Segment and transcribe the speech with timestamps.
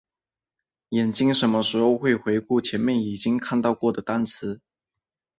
[0.89, 4.59] 眼睛什么时候会回顾前面已经看到过的单词？